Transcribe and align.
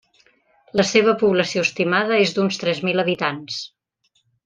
La 0.81 0.85
seva 0.91 1.13
població 1.25 1.65
estimada 1.69 2.19
és 2.25 2.35
d'uns 2.39 2.61
tres 2.65 2.83
mil 2.89 3.05
habitants. 3.07 3.65